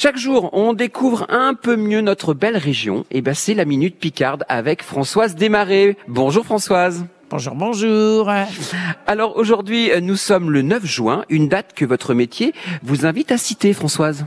[0.00, 3.04] Chaque jour, on découvre un peu mieux notre belle région.
[3.10, 5.96] Et ben, c'est la Minute Picarde avec Françoise Desmarais.
[6.06, 7.04] Bonjour Françoise.
[7.30, 8.30] Bonjour, bonjour.
[9.08, 13.38] Alors aujourd'hui, nous sommes le 9 juin, une date que votre métier vous invite à
[13.38, 14.24] citer, Françoise.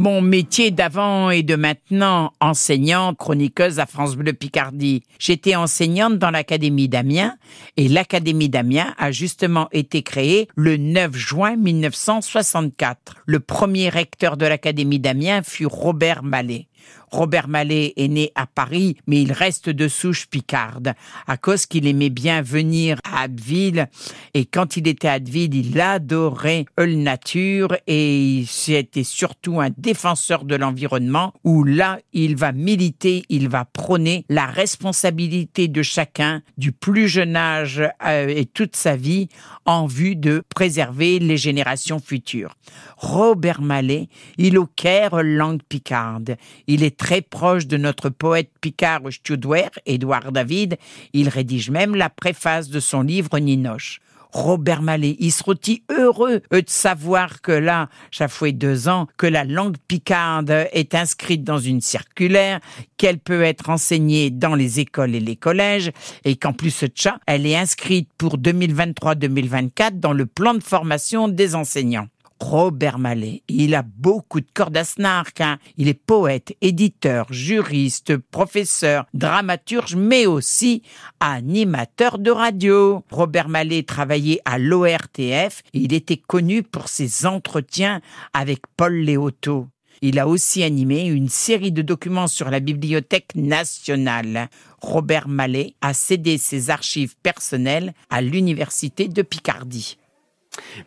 [0.00, 5.02] Mon métier d'avant et de maintenant, enseignante, chroniqueuse à France Bleu Picardie.
[5.18, 7.36] J'étais enseignante dans l'Académie d'Amiens
[7.76, 13.16] et l'Académie d'Amiens a justement été créée le 9 juin 1964.
[13.26, 16.68] Le premier recteur de l'Académie d'Amiens fut Robert Mallet.
[17.10, 20.94] Robert Mallet est né à Paris, mais il reste de souche picarde,
[21.26, 23.88] à cause qu'il aimait bien venir à Abbeville.
[24.34, 30.44] Et quand il était à Abbeville, il adorait la nature et c'était surtout un défenseur
[30.44, 36.72] de l'environnement où là, il va militer, il va prôner la responsabilité de chacun du
[36.72, 39.28] plus jeune âge euh, et toute sa vie
[39.64, 42.56] en vue de préserver les générations futures.
[42.96, 46.36] Robert Mallet, il au Caire langue picarde.
[46.82, 50.78] Est très proche de notre poète picard Studwer, Édouard David.
[51.12, 54.00] Il rédige même la préface de son livre Ninoche.
[54.32, 59.26] Robert Mallet, il se rôtit heureux de savoir que là, chaque fois deux ans, que
[59.26, 62.60] la langue picarde est inscrite dans une circulaire,
[62.96, 65.92] qu'elle peut être enseignée dans les écoles et les collèges,
[66.24, 71.28] et qu'en plus de ça, elle est inscrite pour 2023-2024 dans le plan de formation
[71.28, 72.08] des enseignants.
[72.40, 73.42] Robert Mallet.
[73.48, 75.40] Il a beaucoup de cordes à snark.
[75.40, 75.58] Hein.
[75.76, 80.82] Il est poète, éditeur, juriste, professeur, dramaturge, mais aussi
[81.20, 83.04] animateur de radio.
[83.10, 85.62] Robert Mallet travaillait à l'ORTF.
[85.72, 88.00] Il était connu pour ses entretiens
[88.32, 89.68] avec Paul Léoto.
[90.00, 94.48] Il a aussi animé une série de documents sur la Bibliothèque nationale.
[94.80, 99.98] Robert Mallet a cédé ses archives personnelles à l'Université de Picardie.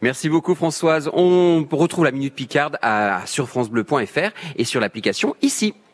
[0.02, 1.10] Merci beaucoup Françoise.
[1.14, 5.74] On retrouve la Minute Picarde à, sur francebleu.fr et sur l'application ici.